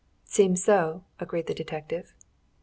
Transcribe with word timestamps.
"Seems 0.25 0.63
so," 0.63 1.03
agreed 1.19 1.45
the 1.45 1.53
detective. 1.53 2.15